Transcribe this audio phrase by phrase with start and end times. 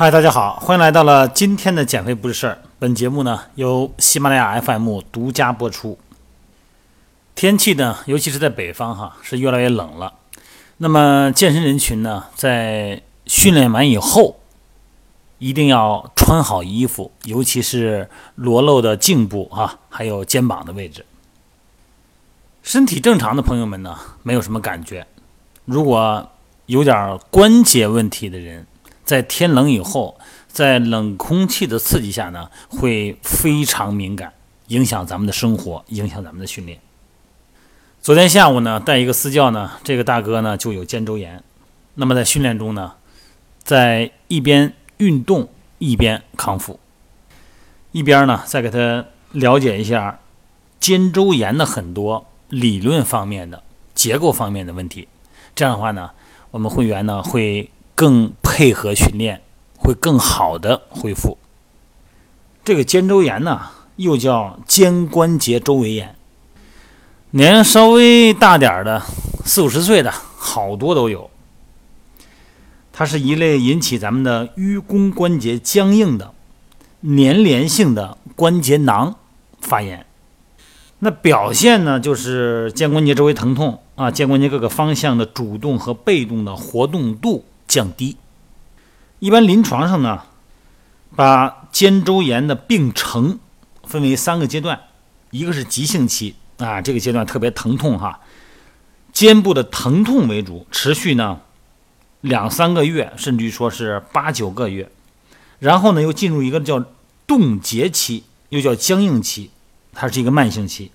[0.00, 2.62] 嗨，大家好，欢迎来到了今天的减肥不是事儿。
[2.78, 5.98] 本节目呢由喜马拉雅 FM 独家播出。
[7.34, 10.14] 天气呢，尤其是在北方哈，是越来越冷了。
[10.76, 14.38] 那么健身人群呢，在训练完以后，
[15.38, 21.04] 一定要穿好衣服，尤其是裸露的颈部啊，还有肩膀的位置。
[22.62, 25.04] 身体正常的朋友们呢，没有什么感觉。
[25.64, 26.30] 如果
[26.66, 28.64] 有点关节问题的人，
[29.08, 34.34] 在天冷以后，在冷空气的刺激下呢，会非常敏感，
[34.66, 36.78] 影响咱们的生活，影响咱们的训练。
[38.02, 41.42] 昨天下午呢，带一个私教呢，这个大哥呢就有肩周炎。
[41.94, 42.96] 那么在训练中呢，
[43.62, 46.78] 在一边运动一边康复，
[47.92, 50.20] 一边呢再给他了解一下
[50.78, 53.62] 肩周炎的很多理论方面的、
[53.94, 55.08] 结构方面的问题。
[55.54, 56.10] 这样的话呢，
[56.50, 57.70] 我们会员呢会。
[57.98, 59.42] 更配合训练，
[59.76, 61.36] 会更好的恢复。
[62.64, 63.60] 这个肩周炎呢，
[63.96, 66.14] 又叫肩关节周围炎，
[67.32, 69.02] 年龄稍微大点儿的，
[69.44, 71.28] 四五十岁的好多都有。
[72.92, 76.32] 它是一类引起咱们的盂肱关节僵硬的
[77.02, 79.16] 粘连性的关节囊
[79.60, 80.06] 发炎。
[81.00, 87.44] 那表现呢，就是肩关节周围疼痛啊，肩关节各个方向的主动和被动的活动度。
[87.68, 88.16] 降低，
[89.18, 90.22] 一般临床上呢，
[91.14, 93.38] 把肩周炎的病程
[93.84, 94.80] 分为三个阶段，
[95.30, 98.20] 一个是急性期啊，这个阶段特别疼痛哈，
[99.12, 101.42] 肩部的疼痛为主，持续呢
[102.22, 104.90] 两三个月，甚至于说是八九个月，
[105.58, 106.82] 然后呢又进入一个叫
[107.26, 109.50] 冻结期，又叫僵硬期，
[109.92, 110.90] 它是一个慢性期，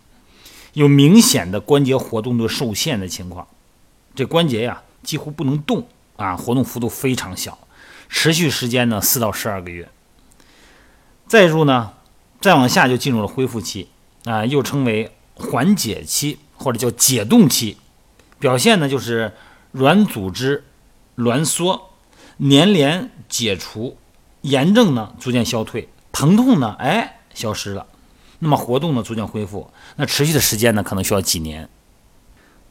[0.73, 3.47] 有明显的关节活动度受限的情况，
[4.15, 5.87] 这关节呀几乎不能动。
[6.15, 7.57] 啊，活动幅度非常小，
[8.09, 9.89] 持续时间呢四到十二个月。
[11.27, 11.93] 再入呢，
[12.41, 13.89] 再往下就进入了恢复期
[14.25, 17.77] 啊，又称为缓解期或者叫解冻期。
[18.39, 19.33] 表现呢就是
[19.71, 20.65] 软组织
[21.15, 21.89] 挛缩、
[22.39, 23.97] 粘连解除、
[24.41, 27.87] 炎症呢逐渐消退、疼痛呢哎消失了，
[28.39, 29.71] 那么活动呢逐渐恢复。
[29.95, 31.69] 那持续的时间呢可能需要几年。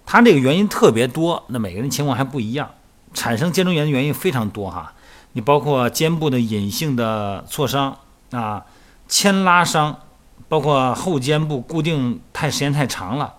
[0.04, 2.70] 它这个原因特别多，那每个人情况还不一样。
[3.15, 4.95] 产生肩周炎的原因非常多哈，
[5.33, 7.99] 你包括肩部的隐性的挫伤
[8.31, 8.65] 啊、
[9.09, 10.00] 牵拉伤，
[10.49, 13.34] 包括后肩部固定太时间太长了，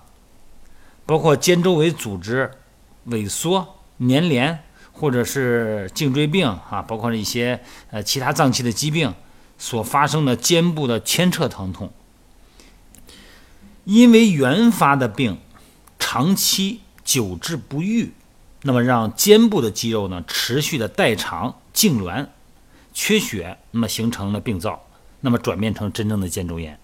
[1.06, 2.52] 包括肩周围组织
[3.08, 4.60] 萎缩、粘连，
[4.92, 7.60] 或者是颈椎病啊，包括一些
[7.90, 9.14] 呃其他脏器的疾病
[9.58, 11.92] 所发生的肩部的牵扯疼痛，
[13.86, 15.40] 因为原发的病，
[15.98, 18.14] 长期久治不愈。
[18.64, 22.28] 那么让肩部的肌肉呢持续的代偿痉挛、
[22.94, 24.82] 缺血，那么形成了病灶，
[25.20, 26.80] 那么转变成真正的肩周炎。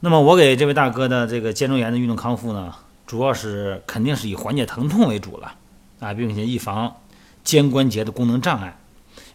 [0.00, 2.74] 那么我给这位大哥的这个肩周炎的运动康复呢，
[3.06, 5.54] 主要是肯定是以缓解疼痛为主了
[5.98, 6.96] 啊，并且预防
[7.42, 8.78] 肩关节的功能障碍。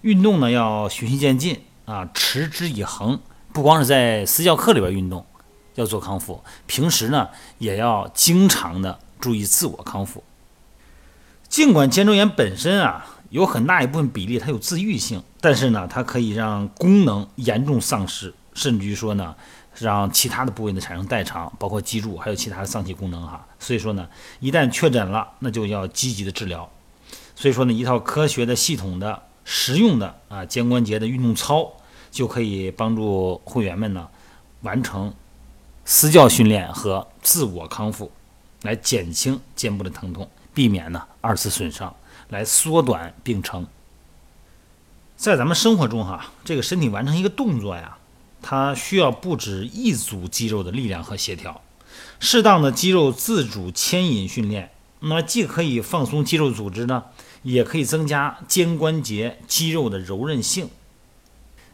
[0.01, 3.19] 运动呢要循序渐进啊，持之以恒，
[3.51, 5.25] 不光是在私教课里边运动
[5.75, 10.23] 要做康复，平时呢也要经常的注意自我康复。
[11.49, 19.35] 尽管肩周炎本身啊有很大一部分比例它有自愈性，但是呢，它可以让功能严重丧失，甚至于说呢，
[19.75, 23.47] 让其他的部位呢产生代偿，包括脊柱还有其他的脏器功能哈。
[23.59, 24.07] 所以说呢，
[24.39, 26.69] 一旦确诊了，那就要积极的治疗。
[27.35, 31.73] 所以说呢，一套科学的、系统的、实用的啊肩关节的运动操，
[32.11, 34.07] 就可以帮助会员们呢
[34.61, 35.11] 完成
[35.83, 38.11] 私教训练和自我康复，
[38.61, 40.29] 来减轻肩部的疼痛。
[40.53, 41.95] 避免呢二次损伤，
[42.29, 43.67] 来缩短病程。
[45.15, 47.97] 在咱们生活中哈，这个身体完成一个动作呀，
[48.41, 51.61] 它需要不止一组肌肉的力量和协调。
[52.19, 57.03] 适当的肌肉自主牵引训练，那么既可以放松肌肉组织呢，
[57.43, 60.69] 也可以增加肩关节肌肉的柔韧性。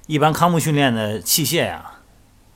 [0.08, 2.00] 一般康复训练的器械呀，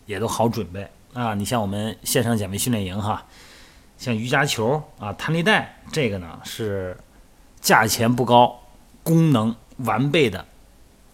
[0.05, 1.35] 也都好准备啊。
[1.35, 3.25] 你像我们线上减肥训练营哈。
[3.99, 6.97] 像瑜伽球啊、弹力带，这个呢是
[7.59, 8.61] 价钱不高、
[9.03, 10.45] 功能完备的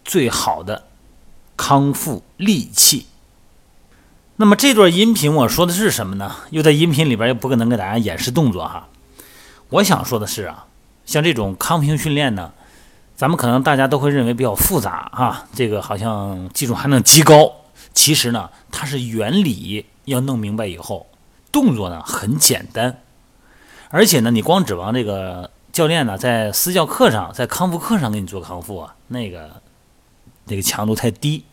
[0.04, 0.84] 最好的
[1.56, 3.08] 康复利器。
[4.36, 6.36] 那么这段音频我说的是什么呢？
[6.50, 8.86] 又在音频里边又不可能给大家演示动作哈。
[9.70, 10.66] 我想说的是啊，
[11.04, 12.52] 像这种康复训练呢，
[13.16, 17.52] 咱们可能大家都会认为比较复杂哈，这个好像技术含量极高。
[17.92, 21.08] 其实呢，它是原理要弄明白以后。
[21.56, 23.00] 动作呢很简单，
[23.88, 29.62] 而且呢，你光指望这个教练呢在私教课上、在康复课上给你做康复啊，那个
[30.44, 31.46] 那个强度太低，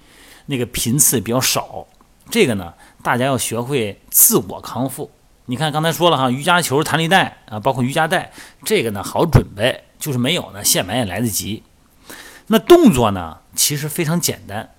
[0.47, 1.87] 那个频次比较少。
[2.29, 5.09] 这个呢，大家要学会自我康复。
[5.45, 8.33] 你看刚才说了哈，瑜伽球、弹力带啊，包括瑜伽带，
[8.65, 11.63] 这个呢好准备，就是没有呢，现买也来得及。
[12.47, 14.71] 那动作呢，其实非常简单。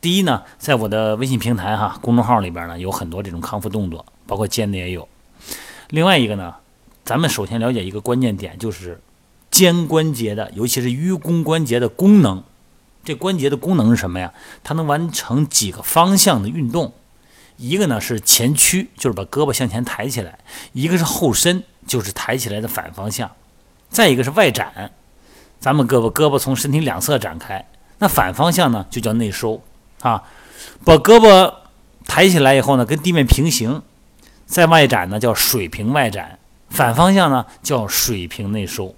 [0.00, 5.06] 第一呢，在我的微信平台哈公众号里边呢，有很多这种康复动作，包括肩的也有。
[5.88, 6.54] 另外一个呢，
[7.04, 9.00] 咱们首先了解一个关键点，就是
[9.50, 12.42] 肩关节的，尤其是盂肱关节的功能。
[13.04, 14.32] 这关节的功能是什么呀？
[14.62, 16.92] 它能完成几个方向的运动。
[17.56, 20.32] 一个呢是前屈，就是把胳膊向前抬起来；
[20.72, 23.28] 一个是后伸，就是抬起来的反方向；
[23.90, 24.92] 再一个是外展，
[25.58, 27.66] 咱们胳膊胳膊从身体两侧展开，
[27.98, 29.62] 那反方向呢就叫内收
[30.00, 30.22] 啊。
[30.84, 31.54] 把胳膊
[32.06, 33.82] 抬起来以后呢，跟地面平行，
[34.46, 36.38] 再外展呢叫水平外展，
[36.68, 38.94] 反方向呢叫水平内收。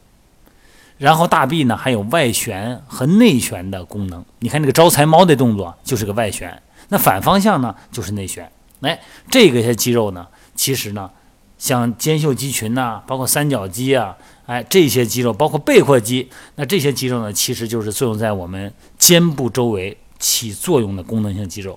[0.99, 4.25] 然后大臂呢还有外旋和内旋的功能。
[4.39, 6.63] 你看这个招财猫的动作就是个外旋。
[6.89, 8.51] 那反方向呢，就是内旋。
[8.83, 9.01] 哎，
[9.31, 11.11] 这个些肌肉呢，其实呢，
[11.59, 14.17] 像肩袖肌群呐，包括三角肌啊，
[14.47, 21.77] 哎，这些肌肉，包括背阔肌，那这些肌肉呢，其实就是作用在我们肩部周围起作用的功能性肌肉。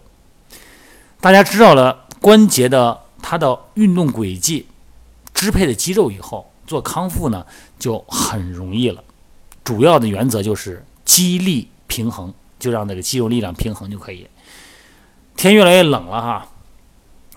[1.20, 4.68] 大家知道了关节的它的运动轨迹、
[5.34, 7.44] 支配的肌肉以后，做康复呢
[7.80, 9.04] 就很容易了。
[9.64, 14.28] 主要的原则就是肌力平衡，就让那个肌肉力量平衡就可以。
[15.36, 16.48] 天越来越冷了哈，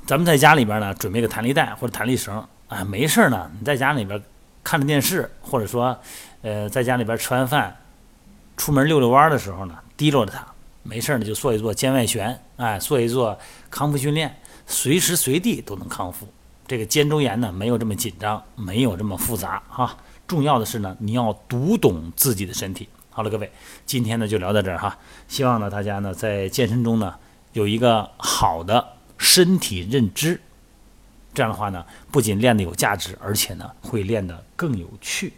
[0.06, 4.22] 咱们在家里边呢，准备个弹力带或者弹力绳，啊，没事呢，你在家里边
[4.62, 5.98] 看着电视，或者说，
[6.42, 7.74] 呃，在家里边吃完饭，
[8.58, 10.46] 出门溜溜弯的时候呢，提溜着它，
[10.82, 13.38] 没事呢就做一做肩外旋，哎，做一做
[13.70, 16.26] 康复训练，随时随地都能康复。
[16.66, 19.96] 这个肩周炎呢，没有这么紧张，没有这么复杂哈。
[20.26, 22.88] 重要的是呢，你要读懂自己的身体。
[23.10, 23.50] 好了，各位，
[23.84, 27.14] 今天呢就聊到这儿哈，希望呢大家呢在健身中呢。
[27.54, 28.86] 有一个好的
[29.16, 30.38] 身体认知，
[31.32, 35.32] 这样的话呢，不仅练得有价值，而且呢，会练得更有趣。